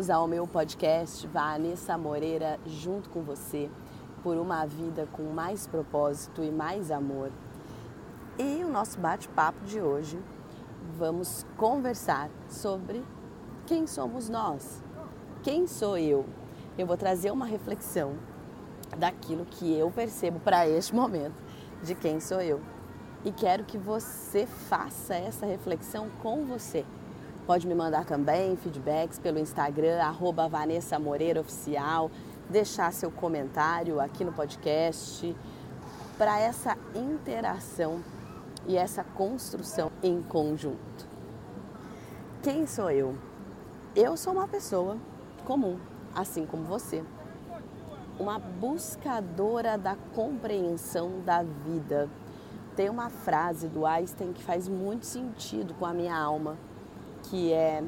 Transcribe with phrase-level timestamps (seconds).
[0.00, 3.68] Bem-vindos ao meu podcast Vanessa Moreira, junto com você,
[4.22, 7.30] por uma vida com mais propósito e mais amor.
[8.38, 10.18] E o nosso bate-papo de hoje,
[10.96, 13.04] vamos conversar sobre
[13.66, 14.82] quem somos nós,
[15.42, 16.24] quem sou eu.
[16.78, 18.14] Eu vou trazer uma reflexão
[18.96, 21.36] daquilo que eu percebo para este momento
[21.82, 22.58] de quem sou eu.
[23.22, 26.86] E quero que você faça essa reflexão com você
[27.46, 29.98] Pode me mandar também feedbacks pelo Instagram,
[30.48, 32.10] Vanessa Moreira Oficial,
[32.48, 35.34] deixar seu comentário aqui no podcast
[36.16, 38.04] para essa interação
[38.66, 41.08] e essa construção em conjunto.
[42.42, 43.16] Quem sou eu?
[43.96, 44.96] Eu sou uma pessoa
[45.44, 45.78] comum,
[46.14, 47.02] assim como você.
[48.18, 52.08] Uma buscadora da compreensão da vida.
[52.76, 56.56] Tem uma frase do Einstein que faz muito sentido com a minha alma
[57.30, 57.82] que é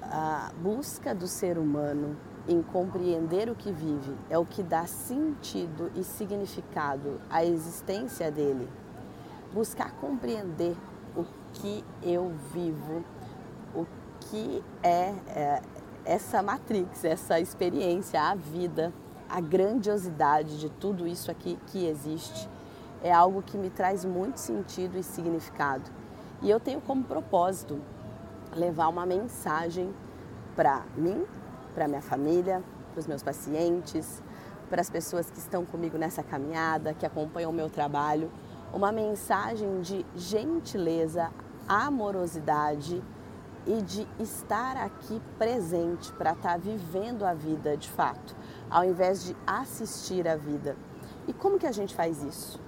[0.00, 5.90] a busca do ser humano em compreender o que vive, é o que dá sentido
[5.94, 8.68] e significado à existência dele.
[9.52, 10.76] Buscar compreender
[11.16, 13.04] o que eu vivo,
[13.74, 13.84] o
[14.20, 15.62] que é, é
[16.04, 18.92] essa matrix, essa experiência, a vida,
[19.28, 22.48] a grandiosidade de tudo isso aqui que existe,
[23.02, 25.90] é algo que me traz muito sentido e significado.
[26.40, 27.78] E eu tenho como propósito
[28.54, 29.94] levar uma mensagem
[30.56, 31.24] para mim,
[31.74, 34.22] para minha família, para os meus pacientes,
[34.68, 38.30] para as pessoas que estão comigo nessa caminhada, que acompanham o meu trabalho,
[38.72, 41.30] uma mensagem de gentileza,
[41.68, 43.02] amorosidade
[43.66, 48.34] e de estar aqui presente para estar tá vivendo a vida de fato,
[48.70, 50.76] ao invés de assistir a vida.
[51.26, 52.67] E como que a gente faz isso?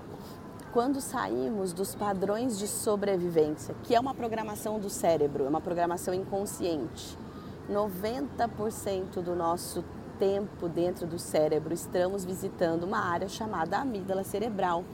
[0.73, 6.15] Quando saímos dos padrões de sobrevivência, que é uma programação do cérebro, é uma programação
[6.15, 7.19] inconsciente.
[7.69, 9.85] 90% do nosso
[10.19, 14.85] tempo dentro do cérebro estamos visitando uma área chamada amígdala cerebral,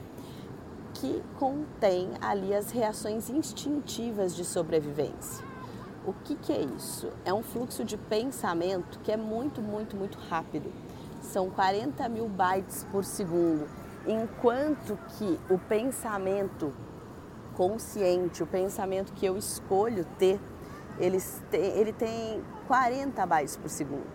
[0.95, 5.45] que contém ali as reações instintivas de sobrevivência.
[6.07, 7.11] O que, que é isso?
[7.23, 10.71] É um fluxo de pensamento que é muito, muito, muito rápido.
[11.21, 13.67] São 40 mil bytes por segundo
[14.07, 16.73] Enquanto que o pensamento
[17.55, 20.39] consciente, o pensamento que eu escolho ter,
[20.97, 21.19] ele
[21.51, 24.07] tem, ele tem 40 bytes por segundo.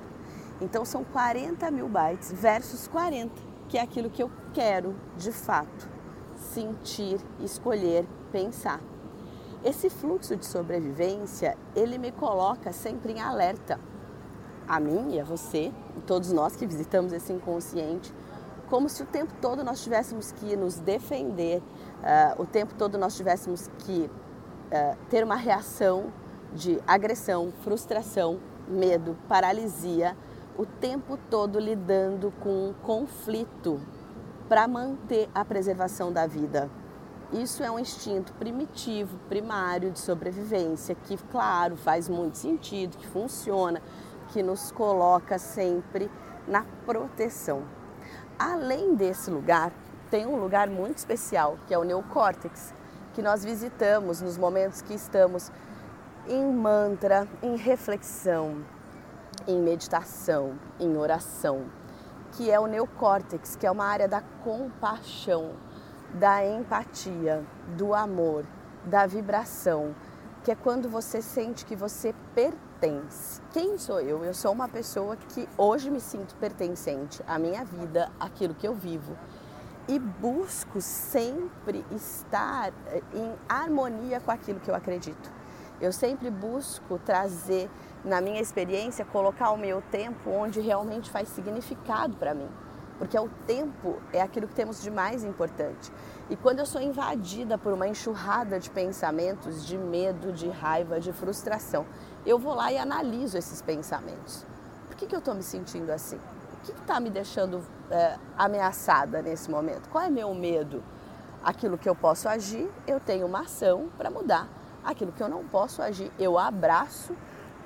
[0.63, 3.35] Então são 40 mil bytes versus 40,
[3.69, 5.89] que é aquilo que eu quero de fato
[6.37, 8.81] sentir, escolher, pensar.
[9.65, 13.79] Esse fluxo de sobrevivência, ele me coloca sempre em alerta.
[14.67, 18.13] A mim e a você, e todos nós que visitamos esse inconsciente,
[18.73, 23.15] como se o tempo todo nós tivéssemos que nos defender, uh, o tempo todo nós
[23.15, 26.11] tivéssemos que uh, ter uma reação
[26.55, 30.17] de agressão, frustração, medo, paralisia,
[30.57, 33.79] o tempo todo lidando com um conflito
[34.49, 36.71] para manter a preservação da vida.
[37.31, 43.83] Isso é um instinto primitivo, primário de sobrevivência, que, claro, faz muito sentido, que funciona,
[44.29, 46.11] que nos coloca sempre
[46.49, 47.82] na proteção.
[48.39, 49.73] Além desse lugar,
[50.11, 52.75] tem um lugar muito especial, que é o neocórtex,
[53.15, 55.51] que nós visitamos nos momentos que estamos
[56.29, 58.65] em mantra, em reflexão,
[59.47, 61.67] em meditação, em oração,
[62.33, 65.53] que é o neocórtex, que é uma área da compaixão,
[66.15, 67.43] da empatia,
[67.77, 68.45] do amor,
[68.85, 69.95] da vibração,
[70.43, 72.72] que é quando você sente que você pertence.
[73.53, 74.25] Quem sou eu?
[74.25, 78.75] Eu sou uma pessoa que hoje me sinto pertencente à minha vida, àquilo que eu
[78.75, 79.17] vivo.
[79.87, 85.31] E busco sempre estar eh, em harmonia com aquilo que eu acredito.
[85.81, 87.71] Eu sempre busco trazer,
[88.05, 92.49] na minha experiência, colocar o meu tempo onde realmente faz significado para mim
[93.03, 95.91] porque o tempo é aquilo que temos de mais importante.
[96.31, 101.13] E quando eu sou invadida por uma enxurrada de pensamentos, de medo, de raiva, de
[101.13, 101.85] frustração,
[102.25, 104.47] eu vou lá e analiso esses pensamentos.
[104.87, 106.17] Por que, que eu estou me sentindo assim?
[106.53, 109.89] O que está me deixando é, ameaçada nesse momento?
[109.89, 110.83] Qual é meu medo?
[111.43, 114.49] Aquilo que eu posso agir, eu tenho uma ação para mudar.
[114.85, 117.17] Aquilo que eu não posso agir, eu abraço,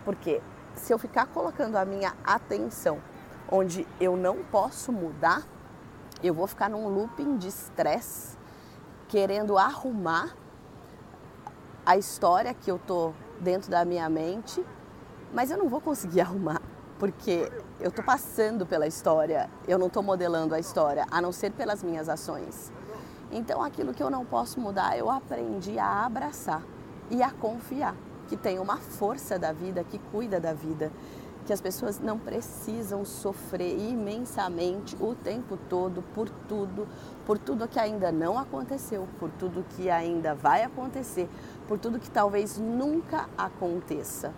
[0.05, 0.41] porque
[0.75, 3.01] se eu ficar colocando a minha atenção
[3.51, 5.43] onde eu não posso mudar,
[6.23, 8.37] eu vou ficar num looping de estresse,
[9.09, 10.35] querendo arrumar
[11.85, 14.65] a história que eu tô dentro da minha mente,
[15.33, 16.61] mas eu não vou conseguir arrumar,
[16.99, 17.51] porque
[17.81, 21.83] eu tô passando pela história, eu não tô modelando a história, a não ser pelas
[21.83, 22.73] minhas ações.
[23.31, 26.63] Então, aquilo que eu não posso mudar, eu aprendi a abraçar
[27.11, 27.95] e a confiar
[28.29, 30.91] que tem uma força da vida que cuida da vida
[31.47, 36.89] que as pessoas não precisam sofrer imensamente o tempo todo por tudo,
[37.25, 41.29] por tudo que ainda não aconteceu, por tudo que ainda vai acontecer,
[41.69, 44.35] por tudo que talvez nunca aconteça.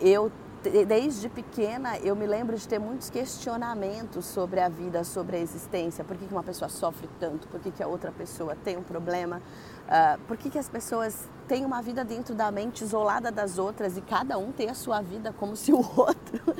[0.00, 0.32] Eu
[0.70, 6.04] desde pequena eu me lembro de ter muitos questionamentos sobre a vida, sobre a existência.
[6.04, 7.48] Por que uma pessoa sofre tanto?
[7.48, 9.38] Por que a outra pessoa tem um problema?
[9.86, 14.00] Uh, por que as pessoas têm uma vida dentro da mente isolada das outras e
[14.00, 16.54] cada um tem a sua vida como se o outro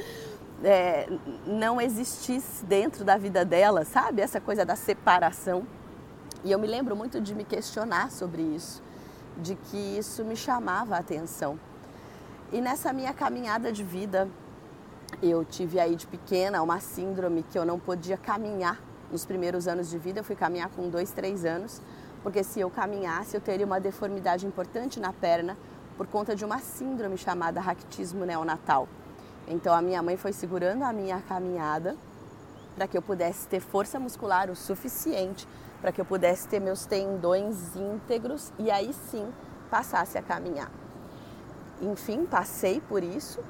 [0.65, 1.09] é,
[1.47, 4.21] não existisse dentro da vida dela, sabe?
[4.21, 5.67] Essa coisa da separação.
[6.45, 8.83] E eu me lembro muito de me questionar sobre isso,
[9.37, 11.59] de que isso me chamava a atenção.
[12.53, 14.29] E nessa minha caminhada de vida,
[15.23, 18.79] eu tive aí de pequena uma síndrome que eu não podia caminhar
[19.11, 20.21] nos primeiros anos de vida.
[20.21, 21.81] Eu fui caminhar com dois, três anos,
[22.23, 25.57] porque se eu caminhasse eu teria uma deformidade importante na perna
[25.97, 28.87] por conta de uma síndrome chamada raquitismo neonatal.
[29.49, 31.97] Então a minha mãe foi segurando a minha caminhada
[32.77, 35.49] para que eu pudesse ter força muscular o suficiente
[35.81, 39.27] para que eu pudesse ter meus tendões íntegros e aí sim
[39.71, 40.82] passasse a caminhar
[41.83, 43.41] enfim, passei por isso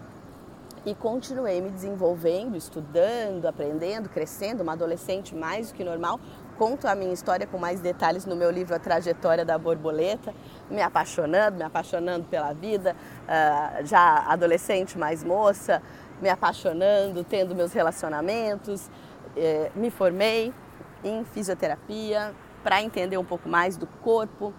[0.85, 6.19] e continuei me desenvolvendo, estudando, aprendendo, crescendo, uma adolescente mais do que normal.
[6.59, 10.35] Conto a minha história com mais detalhes no meu livro A Trajetória da Borboleta,
[10.71, 15.81] me apaixonando, me apaixonando pela vida, uh, já adolescente mais moça,
[16.21, 18.89] me apaixonando, tendo meus relacionamentos,
[19.37, 20.55] eh, me formei
[21.03, 22.33] em fisioterapia
[22.63, 24.55] para entender um pouco mais do corpo,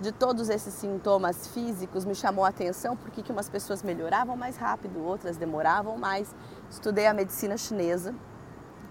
[0.00, 4.56] de todos esses sintomas físicos me chamou a atenção porque que umas pessoas melhoravam mais
[4.56, 6.34] rápido, outras demoravam mais.
[6.70, 8.14] Estudei a medicina chinesa,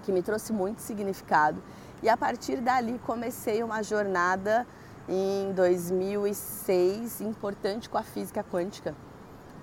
[0.04, 1.62] que me trouxe muito significado,
[2.02, 4.66] e a partir dali comecei uma jornada
[5.08, 8.96] em 2006 importante com a física quântica,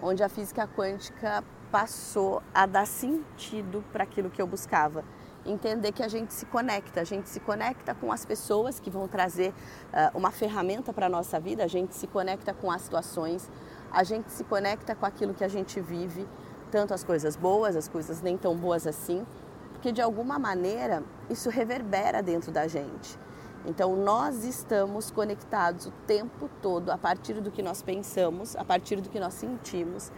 [0.01, 5.03] onde a física quântica passou a dar sentido para aquilo que eu buscava
[5.45, 9.09] entender que a gente se conecta, a gente se conecta com as pessoas que vão
[9.09, 13.51] trazer uh, uma ferramenta para a nossa vida, a gente se conecta com as situações,
[13.91, 16.27] a gente se conecta com aquilo que a gente vive,
[16.71, 19.27] tanto as coisas boas, as coisas nem tão boas assim,
[19.73, 23.19] porque de alguma maneira isso reverbera dentro da gente.
[23.65, 29.01] Então nós estamos conectados o tempo todo a partir do que nós pensamos, a partir
[29.01, 30.11] do que nós sentimos,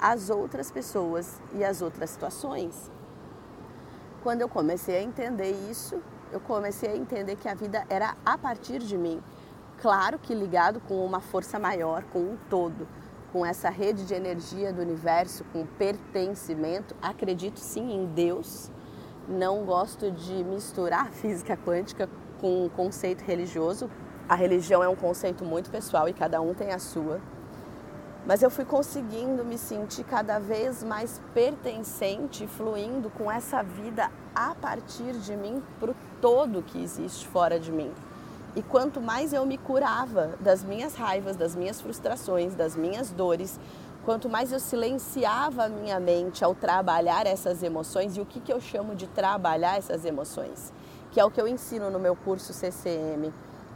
[0.00, 2.90] às outras pessoas e às outras situações.
[4.22, 8.38] Quando eu comecei a entender isso, eu comecei a entender que a vida era a
[8.38, 9.20] partir de mim.
[9.80, 12.86] Claro que ligado com uma força maior, com um todo,
[13.32, 16.94] com essa rede de energia do universo, com pertencimento.
[17.02, 18.70] Acredito sim em Deus.
[19.28, 22.08] Não gosto de misturar física quântica
[22.40, 23.90] com um conceito religioso.
[24.28, 27.20] A religião é um conceito muito pessoal e cada um tem a sua
[28.26, 34.54] mas eu fui conseguindo me sentir cada vez mais pertencente, fluindo com essa vida a
[34.54, 37.90] partir de mim para o todo que existe fora de mim.
[38.54, 43.58] E quanto mais eu me curava das minhas raivas, das minhas frustrações, das minhas dores,
[44.04, 48.52] quanto mais eu silenciava a minha mente ao trabalhar essas emoções, e o que, que
[48.52, 50.72] eu chamo de trabalhar essas emoções,
[51.10, 53.32] que é o que eu ensino no meu curso CCM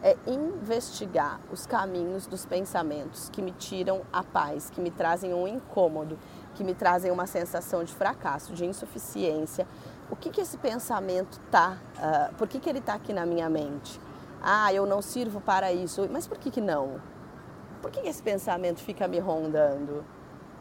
[0.06, 5.48] é investigar os caminhos dos pensamentos que me tiram a paz, que me trazem um
[5.48, 6.16] incômodo,
[6.54, 9.66] que me trazem uma sensação de fracasso, de insuficiência.
[10.08, 11.76] O que, que esse pensamento tá?
[11.96, 14.00] Uh, por que, que ele está aqui na minha mente?
[14.40, 16.08] Ah, eu não sirvo para isso.
[16.08, 17.00] Mas por que, que não?
[17.82, 20.04] Por que, que esse pensamento fica me rondando?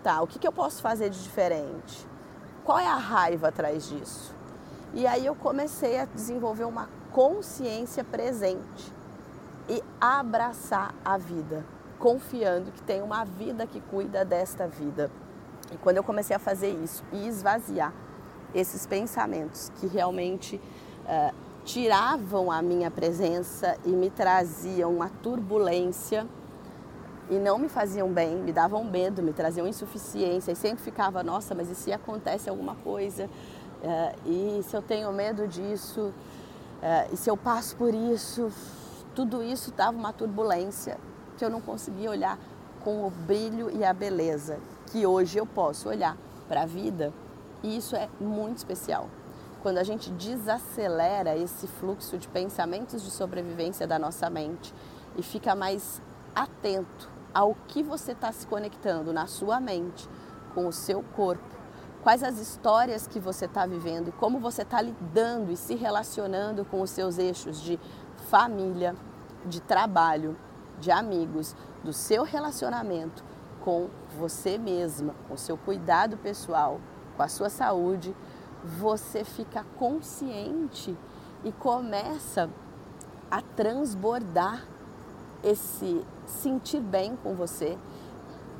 [0.01, 2.07] Tá, o que, que eu posso fazer de diferente?
[2.63, 4.33] Qual é a raiva atrás disso?
[4.91, 8.94] E aí eu comecei a desenvolver uma consciência presente
[9.69, 11.65] e abraçar a vida,
[11.97, 15.09] confiando que tem uma vida que cuida desta vida.
[15.71, 17.93] E quando eu comecei a fazer isso e esvaziar
[18.53, 26.27] esses pensamentos que realmente uh, tiravam a minha presença e me traziam uma turbulência
[27.29, 31.55] e não me faziam bem, me davam medo, me traziam insuficiência e sempre ficava, nossa,
[31.55, 33.25] mas e se acontece alguma coisa?
[33.25, 36.13] Uh, e se eu tenho medo disso?
[36.81, 38.51] Uh, e se eu passo por isso?
[39.15, 40.97] Tudo isso dava uma turbulência
[41.37, 42.37] que eu não conseguia olhar
[42.83, 44.59] com o brilho e a beleza
[44.91, 46.17] que hoje eu posso olhar
[46.47, 47.13] para a vida.
[47.63, 49.09] E isso é muito especial.
[49.63, 54.73] Quando a gente desacelera esse fluxo de pensamentos de sobrevivência da nossa mente
[55.17, 56.01] e fica mais
[56.35, 60.07] atento ao que você está se conectando na sua mente,
[60.53, 61.55] com o seu corpo,
[62.03, 66.63] quais as histórias que você está vivendo e como você está lidando e se relacionando
[66.63, 67.79] com os seus eixos de
[68.25, 68.95] família,
[69.45, 70.35] de trabalho,
[70.79, 73.23] de amigos, do seu relacionamento
[73.61, 76.79] com você mesma, com seu cuidado pessoal,
[77.15, 78.15] com a sua saúde,
[78.63, 80.97] você fica consciente
[81.43, 82.49] e começa
[83.29, 84.65] a transbordar
[85.43, 87.77] esse sentir bem com você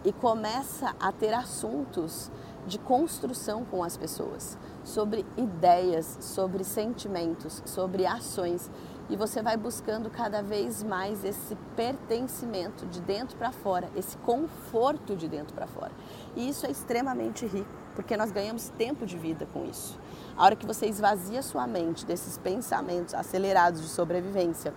[0.04, 2.32] e começa a ter assuntos
[2.68, 8.70] de construção com as pessoas, sobre ideias, sobre sentimentos, sobre ações.
[9.08, 15.16] E você vai buscando cada vez mais esse pertencimento de dentro para fora, esse conforto
[15.16, 15.92] de dentro para fora.
[16.36, 20.00] E isso é extremamente rico, porque nós ganhamos tempo de vida com isso.
[20.36, 24.74] A hora que você esvazia sua mente desses pensamentos acelerados de sobrevivência,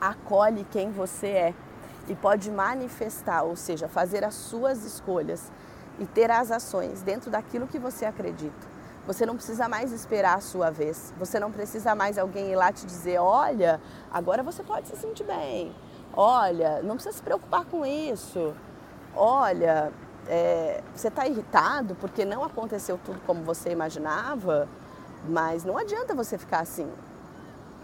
[0.00, 1.54] acolhe quem você é
[2.08, 5.52] e pode manifestar, ou seja, fazer as suas escolhas
[5.98, 8.69] e ter as ações dentro daquilo que você acredita.
[9.10, 11.12] Você não precisa mais esperar a sua vez.
[11.18, 15.24] Você não precisa mais alguém ir lá te dizer: olha, agora você pode se sentir
[15.24, 15.74] bem.
[16.12, 18.54] Olha, não precisa se preocupar com isso.
[19.16, 19.92] Olha,
[20.28, 24.68] é, você está irritado porque não aconteceu tudo como você imaginava,
[25.28, 26.88] mas não adianta você ficar assim.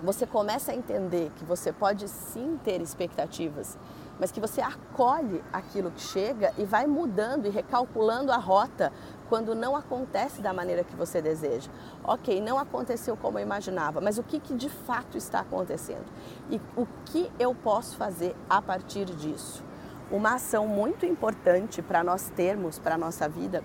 [0.04, 3.76] Você começa a entender que você pode sim ter expectativas
[4.18, 8.92] mas que você acolhe aquilo que chega e vai mudando e recalculando a rota
[9.28, 11.70] quando não acontece da maneira que você deseja.
[12.04, 16.06] Ok, não aconteceu como eu imaginava, mas o que, que de fato está acontecendo?
[16.50, 19.64] E o que eu posso fazer a partir disso?
[20.10, 23.64] Uma ação muito importante para nós termos para a nossa vida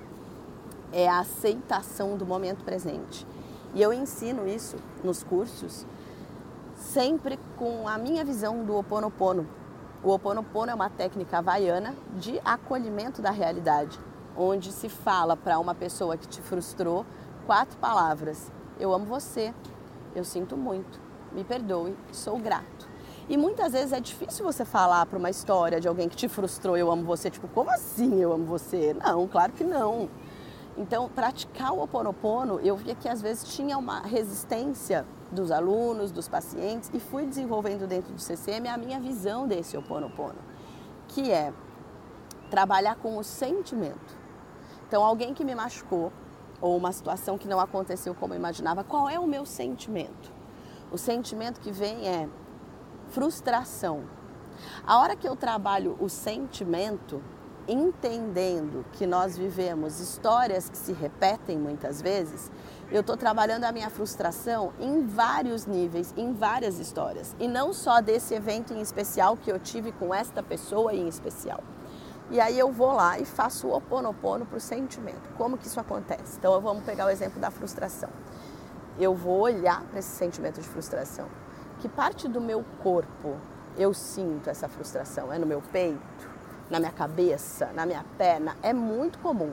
[0.91, 3.25] é a aceitação do momento presente.
[3.73, 5.85] E eu ensino isso nos cursos
[6.75, 9.47] sempre com a minha visão do Ho Oponopono,
[10.03, 13.99] o Ho Oponopono é uma técnica havaiana de acolhimento da realidade,
[14.37, 17.05] onde se fala para uma pessoa que te frustrou
[17.45, 19.53] quatro palavras: Eu amo você,
[20.15, 20.99] eu sinto muito,
[21.31, 22.89] me perdoe, sou grato.
[23.29, 26.75] E muitas vezes é difícil você falar para uma história de alguém que te frustrou,
[26.75, 28.93] eu amo você, tipo, como assim eu amo você?
[28.93, 30.09] Não, claro que não.
[30.77, 36.11] Então, praticar o Ho Oponopono, eu via que às vezes tinha uma resistência dos alunos,
[36.11, 40.39] dos pacientes e fui desenvolvendo dentro do CCM a minha visão desse Ho Oponopono,
[41.07, 41.53] que é
[42.49, 44.20] trabalhar com o sentimento.
[44.91, 46.11] Então, alguém que me machucou
[46.59, 50.29] ou uma situação que não aconteceu como eu imaginava, qual é o meu sentimento?
[50.91, 52.27] O sentimento que vem é
[53.07, 54.03] frustração.
[54.85, 57.23] A hora que eu trabalho o sentimento,
[57.69, 62.51] entendendo que nós vivemos histórias que se repetem muitas vezes,
[62.91, 67.33] eu estou trabalhando a minha frustração em vários níveis, em várias histórias.
[67.39, 71.63] E não só desse evento em especial que eu tive com esta pessoa em especial.
[72.31, 75.29] E aí eu vou lá e faço o oponopono para o sentimento.
[75.37, 76.37] Como que isso acontece?
[76.37, 78.09] Então vamos pegar o exemplo da frustração.
[78.97, 81.27] Eu vou olhar para esse sentimento de frustração.
[81.79, 83.35] Que parte do meu corpo
[83.77, 85.31] eu sinto essa frustração?
[85.33, 86.29] É no meu peito?
[86.69, 87.69] Na minha cabeça?
[87.73, 88.55] Na minha perna?
[88.63, 89.51] É muito comum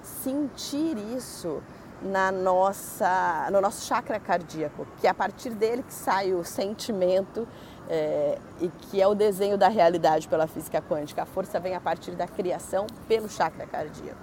[0.00, 1.60] sentir isso
[2.02, 7.46] na nossa, no nosso chakra cardíaco, que é a partir dele que sai o sentimento
[7.88, 11.22] é, e que é o desenho da realidade pela física quântica.
[11.22, 14.18] A força vem a partir da criação pelo chakra cardíaco.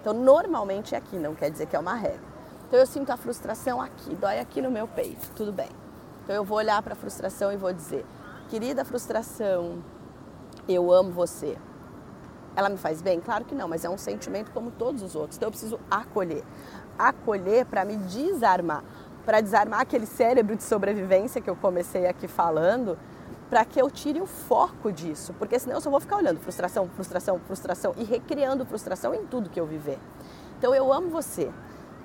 [0.00, 2.30] Então, normalmente é aqui, não quer dizer que é uma regra.
[2.66, 5.68] Então, eu sinto a frustração aqui, dói aqui no meu peito, tudo bem.
[6.24, 8.04] Então, eu vou olhar para a frustração e vou dizer:
[8.48, 9.82] querida frustração,
[10.68, 11.56] eu amo você.
[12.56, 13.20] Ela me faz bem?
[13.20, 15.36] Claro que não, mas é um sentimento como todos os outros.
[15.36, 16.42] Então eu preciso acolher
[17.08, 18.84] acolher, para me desarmar,
[19.24, 22.98] para desarmar aquele cérebro de sobrevivência que eu comecei aqui falando,
[23.48, 26.88] para que eu tire o foco disso, porque senão eu só vou ficar olhando frustração,
[26.94, 29.98] frustração, frustração e recriando frustração em tudo que eu viver.
[30.56, 31.50] Então eu amo você,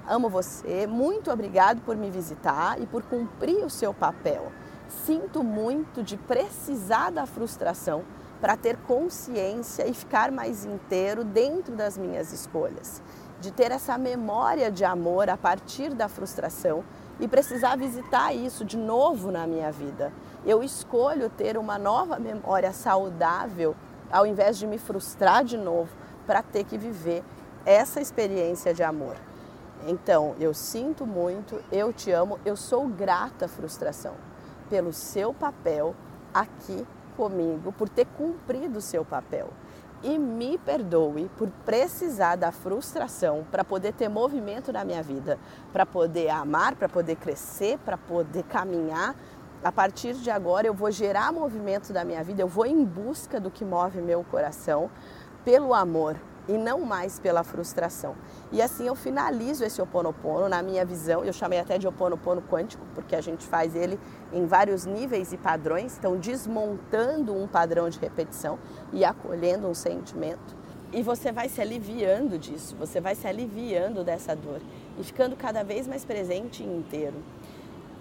[0.07, 4.51] amo você, muito obrigado por me visitar e por cumprir o seu papel.
[4.87, 8.03] Sinto muito de precisar da frustração
[8.41, 13.01] para ter consciência e ficar mais inteiro dentro das minhas escolhas
[13.39, 16.83] de ter essa memória de amor a partir da frustração
[17.19, 20.11] e precisar visitar isso de novo na minha vida.
[20.45, 23.75] Eu escolho ter uma nova memória saudável
[24.11, 25.89] ao invés de me frustrar de novo
[26.25, 27.23] para ter que viver
[27.65, 29.15] essa experiência de amor.
[29.87, 34.13] Então, eu sinto muito, eu te amo, eu sou grata à frustração
[34.69, 35.95] pelo seu papel
[36.33, 39.49] aqui comigo, por ter cumprido o seu papel
[40.05, 45.39] e me perdoe por precisar da frustração para poder ter movimento na minha vida,
[45.73, 49.15] para poder amar, para poder crescer, para poder caminhar.
[49.63, 53.39] A partir de agora eu vou gerar movimento da minha vida, eu vou em busca
[53.39, 54.91] do que move meu coração
[55.43, 56.15] pelo amor,
[56.47, 58.15] e não mais pela frustração.
[58.51, 62.83] E assim eu finalizo esse oponopono na minha visão, eu chamei até de oponopono quântico,
[62.93, 63.99] porque a gente faz ele
[64.31, 68.59] em vários níveis e padrões, então desmontando um padrão de repetição
[68.93, 70.55] e acolhendo um sentimento.
[70.93, 74.61] E você vai se aliviando disso, você vai se aliviando dessa dor
[74.97, 77.15] e ficando cada vez mais presente e inteiro.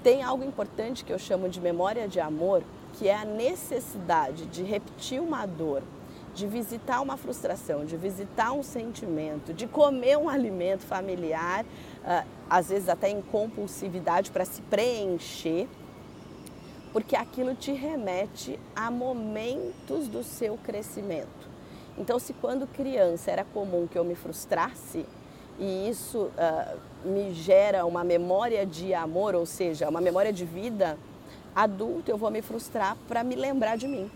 [0.03, 4.63] Tem algo importante que eu chamo de memória de amor, que é a necessidade de
[4.63, 5.83] repetir uma dor,
[6.35, 11.65] de visitar uma frustração, de visitar um sentimento, de comer um alimento familiar,
[12.05, 15.69] ah, às vezes até em compulsividade para se preencher,
[16.93, 21.55] porque aquilo te remete a momentos do seu crescimento.
[21.97, 25.07] Então, se quando criança era comum que eu me frustrasse,
[25.59, 30.99] e isso uh, me gera uma memória de amor, ou seja, uma memória de vida,
[31.55, 34.11] adulto eu vou me frustrar para me lembrar de mim,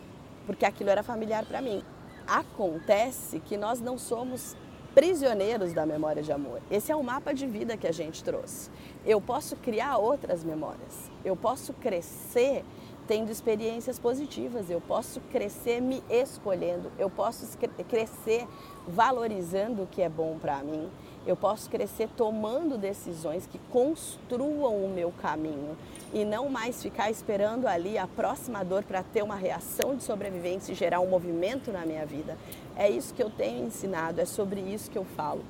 [0.46, 1.84] porque aquilo era familiar para mim.
[2.28, 4.54] Acontece que nós não somos
[4.94, 6.60] prisioneiros da memória de amor.
[6.70, 8.70] Esse é o mapa de vida que a gente trouxe.
[9.06, 11.10] Eu posso criar outras memórias.
[11.24, 12.64] Eu posso crescer
[13.08, 18.46] tendo experiências positivas, eu posso crescer me escolhendo, eu posso crescer
[18.86, 20.88] valorizando o que é bom para mim,
[21.26, 25.76] eu posso crescer tomando decisões que construam o meu caminho
[26.12, 30.72] e não mais ficar esperando ali a próxima dor para ter uma reação de sobrevivência
[30.72, 32.36] e gerar um movimento na minha vida.
[32.76, 35.42] É isso que eu tenho ensinado, é sobre isso que eu falo.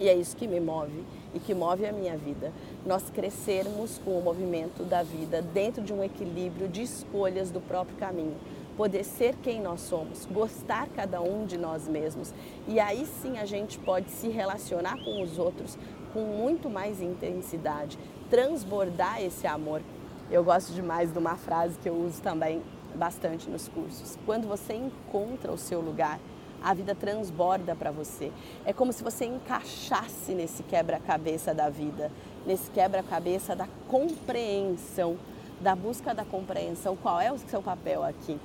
[0.00, 2.52] E é isso que me move e que move a minha vida.
[2.86, 7.96] Nós crescermos com o movimento da vida dentro de um equilíbrio de escolhas do próprio
[7.96, 8.36] caminho.
[8.76, 12.32] Poder ser quem nós somos, gostar cada um de nós mesmos.
[12.66, 15.76] E aí sim a gente pode se relacionar com os outros
[16.12, 17.98] com muito mais intensidade,
[18.30, 19.82] transbordar esse amor.
[20.30, 22.62] Eu gosto demais de uma frase que eu uso também
[22.94, 24.18] bastante nos cursos.
[24.24, 26.18] Quando você encontra o seu lugar,
[26.62, 28.32] a vida transborda para você.
[28.64, 32.10] É como se você encaixasse nesse quebra-cabeça da vida,
[32.46, 35.16] nesse quebra-cabeça da compreensão,
[35.60, 36.96] da busca da compreensão.
[36.96, 38.38] Qual é o seu papel aqui?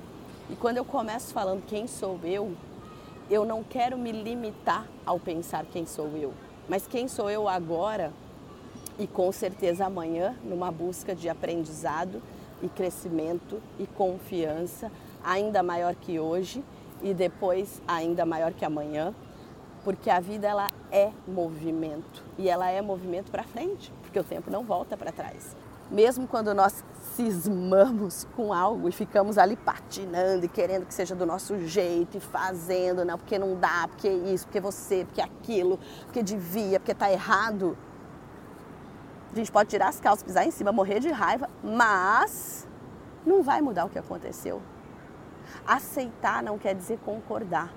[0.50, 2.54] E quando eu começo falando quem sou eu,
[3.30, 6.34] eu não quero me limitar ao pensar quem sou eu,
[6.68, 8.12] mas quem sou eu agora
[8.98, 12.22] e com certeza amanhã, numa busca de aprendizado
[12.62, 14.90] e crescimento e confiança
[15.22, 16.62] ainda maior que hoje
[17.02, 19.14] e depois ainda maior que amanhã,
[19.84, 24.50] porque a vida ela é movimento e ela é movimento para frente, porque o tempo
[24.50, 25.54] não volta para trás.
[25.90, 26.82] Mesmo quando nós
[27.14, 32.20] cismamos com algo e ficamos ali patinando e querendo que seja do nosso jeito e
[32.20, 37.12] fazendo, não, porque não dá, porque isso, porque você, porque aquilo, porque devia, porque está
[37.12, 37.76] errado.
[39.30, 42.66] A gente pode tirar as calças, pisar em cima, morrer de raiva, mas
[43.26, 44.62] não vai mudar o que aconteceu.
[45.66, 47.72] Aceitar não quer dizer concordar.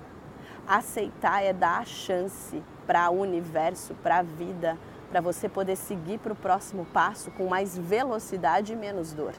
[0.66, 4.76] Aceitar é dar a chance para o universo, para a vida,
[5.10, 9.32] para você poder seguir para o próximo passo com mais velocidade e menos dor.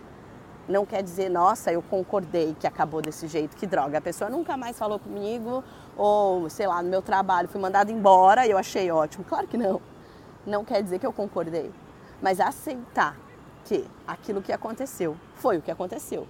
[0.68, 3.98] Não quer dizer, nossa, eu concordei que acabou desse jeito, que droga.
[3.98, 5.64] A pessoa nunca mais falou comigo,
[5.98, 9.24] ou sei lá, no meu trabalho fui mandada embora e eu achei ótimo.
[9.24, 9.82] Claro que não.
[10.46, 11.72] Não quer dizer que eu concordei.
[12.22, 13.16] Mas aceitar
[13.66, 16.28] que aquilo que aconteceu foi o que aconteceu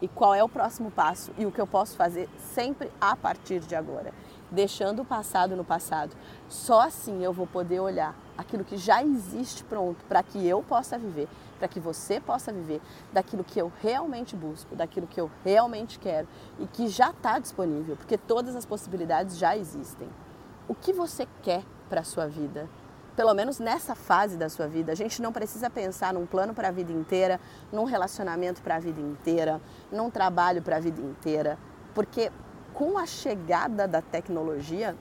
[0.00, 3.60] e qual é o próximo passo e o que eu posso fazer sempre a partir
[3.60, 4.12] de agora,
[4.50, 6.16] deixando o passado no passado.
[6.48, 10.98] Só assim eu vou poder olhar aquilo que já existe pronto para que eu possa
[10.98, 12.80] viver, para que você possa viver
[13.12, 16.26] daquilo que eu realmente busco, daquilo que eu realmente quero
[16.58, 20.08] e que já está disponível, porque todas as possibilidades já existem.
[20.66, 22.68] O que você quer para a sua vida?
[23.20, 24.92] Pelo menos nessa fase da sua vida.
[24.92, 27.38] A gente não precisa pensar num plano para a vida inteira,
[27.70, 29.60] num relacionamento para a vida inteira,
[29.92, 31.58] num trabalho para a vida inteira,
[31.94, 32.32] porque
[32.72, 34.96] com a chegada da tecnologia,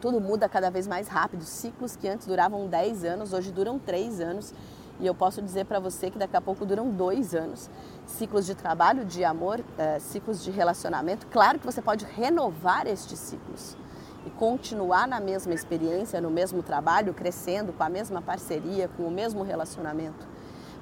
[0.00, 1.42] tudo muda cada vez mais rápido.
[1.42, 4.54] Ciclos que antes duravam 10 anos, hoje duram 3 anos.
[5.00, 7.68] E eu posso dizer para você que daqui a pouco duram dois anos.
[8.06, 11.26] Ciclos de trabalho, de amor, é, ciclos de relacionamento.
[11.26, 13.76] Claro que você pode renovar estes ciclos
[14.26, 19.10] e continuar na mesma experiência, no mesmo trabalho, crescendo com a mesma parceria, com o
[19.10, 20.26] mesmo relacionamento.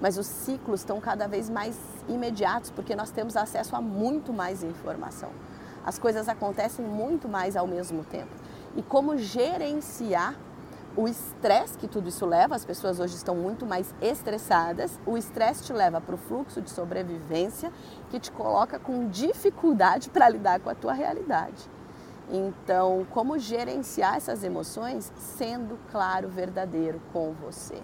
[0.01, 1.77] Mas os ciclos estão cada vez mais
[2.09, 5.31] imediatos porque nós temos acesso a muito mais informação.
[5.85, 8.35] As coisas acontecem muito mais ao mesmo tempo.
[8.77, 10.35] E como gerenciar
[10.97, 14.99] o estresse que tudo isso leva, as pessoas hoje estão muito mais estressadas.
[15.07, 17.73] O estresse te leva para o fluxo de sobrevivência
[18.11, 21.69] que te coloca com dificuldade para lidar com a tua realidade.
[22.31, 27.83] Então, como gerenciar essas emoções sendo claro, verdadeiro com você.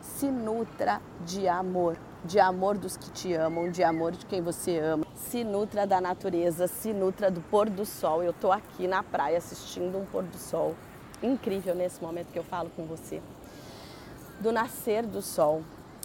[0.00, 4.78] Se nutra de amor, de amor dos que te amam, de amor de quem você
[4.78, 5.04] ama.
[5.14, 8.22] Se nutra da natureza, se nutra do pôr do sol.
[8.22, 10.74] Eu estou aqui na praia assistindo um pôr do sol
[11.22, 13.20] incrível nesse momento que eu falo com você.
[14.40, 15.62] Do nascer do sol,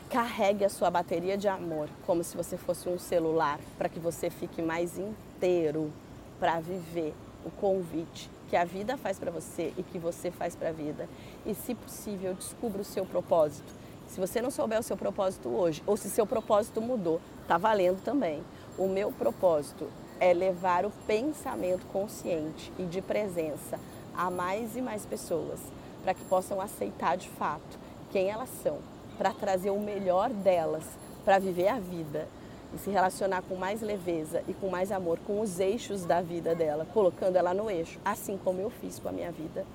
[0.09, 4.29] carregue a sua bateria de amor como se você fosse um celular para que você
[4.29, 5.91] fique mais inteiro
[6.39, 7.13] para viver
[7.45, 11.07] o convite que a vida faz para você e que você faz para a vida.
[11.45, 13.73] E, se possível, descubra o seu propósito.
[14.07, 18.03] Se você não souber o seu propósito hoje, ou se seu propósito mudou, tá valendo
[18.03, 18.43] também.
[18.77, 19.87] O meu propósito
[20.19, 23.79] é levar o pensamento consciente e de presença
[24.15, 25.59] a mais e mais pessoas,
[26.03, 27.79] para que possam aceitar de fato
[28.11, 28.77] quem elas são,
[29.17, 30.83] para trazer o melhor delas,
[31.25, 32.27] para viver a vida
[32.75, 36.53] e se relacionar com mais leveza e com mais amor com os eixos da vida
[36.53, 39.65] dela, colocando ela no eixo, assim como eu fiz com a minha vida.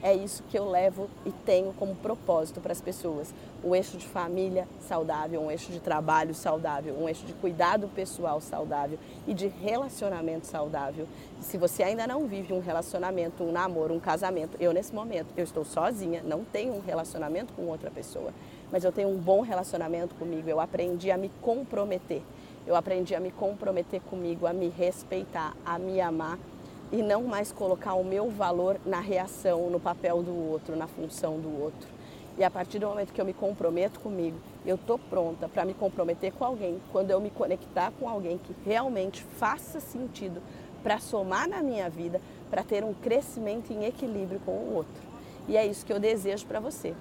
[0.00, 3.34] É isso que eu levo e tenho como propósito para as pessoas.
[3.64, 8.40] Um eixo de família saudável, um eixo de trabalho saudável, um eixo de cuidado pessoal
[8.40, 11.08] saudável e de relacionamento saudável.
[11.40, 15.42] Se você ainda não vive um relacionamento, um namoro, um casamento, eu nesse momento, eu
[15.42, 18.32] estou sozinha, não tenho um relacionamento com outra pessoa,
[18.70, 22.22] mas eu tenho um bom relacionamento comigo, eu aprendi a me comprometer.
[22.68, 26.38] Eu aprendi a me comprometer comigo, a me respeitar, a me amar
[26.92, 31.40] e não mais colocar o meu valor na reação, no papel do outro, na função
[31.40, 31.88] do outro.
[32.36, 35.72] E a partir do momento que eu me comprometo comigo, eu estou pronta para me
[35.72, 40.42] comprometer com alguém, quando eu me conectar com alguém que realmente faça sentido
[40.82, 45.02] para somar na minha vida, para ter um crescimento em equilíbrio com o outro.
[45.48, 46.94] E é isso que eu desejo para você.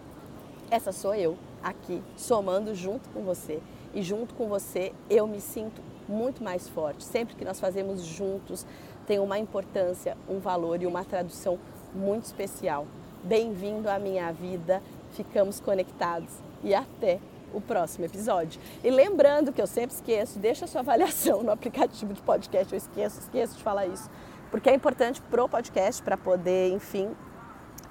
[0.72, 3.60] Essa sou eu aqui, somando junto com você.
[3.98, 7.04] E junto com você eu me sinto muito mais forte.
[7.04, 8.64] Sempre que nós fazemos juntos,
[9.08, 11.58] tem uma importância, um valor e uma tradução
[11.96, 12.86] muito especial.
[13.24, 14.84] Bem-vindo à minha vida,
[15.14, 16.32] ficamos conectados
[16.64, 17.20] e até
[17.52, 18.62] o próximo episódio.
[18.84, 22.78] E lembrando que eu sempre esqueço, deixa a sua avaliação no aplicativo de podcast, eu
[22.78, 24.08] esqueço, esqueço de falar isso,
[24.52, 27.16] porque é importante pro podcast para poder, enfim,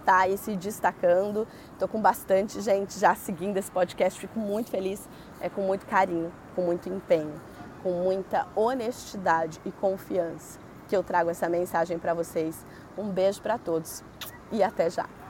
[0.07, 1.47] tá aí se destacando.
[1.73, 5.07] Estou com bastante gente já seguindo esse podcast, fico muito feliz,
[5.40, 7.35] é com muito carinho, com muito empenho,
[7.83, 12.64] com muita honestidade e confiança que eu trago essa mensagem para vocês.
[12.97, 14.05] Um beijo para todos
[14.53, 15.26] e até já.